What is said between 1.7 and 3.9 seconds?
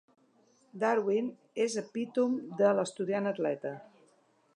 epítom de l'estudiant-atleta.